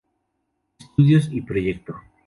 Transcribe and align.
Estudios 0.79 1.29
y 1.31 1.41
proyecto. 1.43 1.93